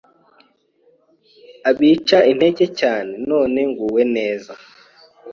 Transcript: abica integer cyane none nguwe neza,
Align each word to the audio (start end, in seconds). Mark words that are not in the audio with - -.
abica 1.69 2.17
integer 2.31 2.69
cyane 2.79 3.11
none 3.29 3.59
nguwe 3.69 4.03
neza, 4.15 4.53